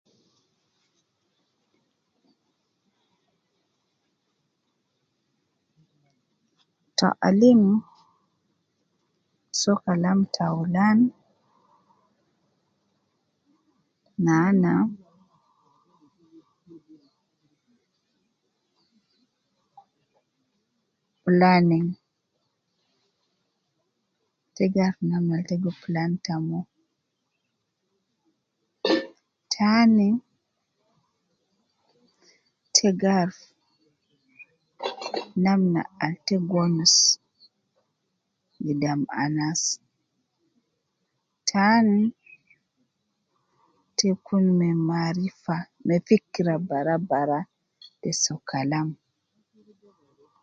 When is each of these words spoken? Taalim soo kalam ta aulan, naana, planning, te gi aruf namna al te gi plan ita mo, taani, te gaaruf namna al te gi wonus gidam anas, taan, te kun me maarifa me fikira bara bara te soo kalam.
Taalim 6.97 7.61
soo 9.59 9.77
kalam 9.83 10.19
ta 10.33 10.43
aulan, 10.51 10.99
naana, 14.25 14.73
planning, 21.23 21.87
te 24.55 24.63
gi 24.73 24.81
aruf 24.85 24.99
namna 25.09 25.33
al 25.37 25.43
te 25.47 25.55
gi 25.63 25.71
plan 25.81 26.11
ita 26.17 26.35
mo, 26.47 26.59
taani, 29.53 30.09
te 32.75 32.87
gaaruf 33.01 33.39
namna 35.43 35.81
al 36.05 36.15
te 36.25 36.35
gi 36.37 36.45
wonus 36.53 36.95
gidam 38.65 39.01
anas, 39.23 39.61
taan, 41.49 41.87
te 43.97 44.09
kun 44.25 44.45
me 44.59 44.69
maarifa 44.89 45.55
me 45.85 45.95
fikira 46.07 46.55
bara 46.69 46.95
bara 47.09 47.39
te 48.01 48.09
soo 48.23 48.39
kalam. 48.49 48.87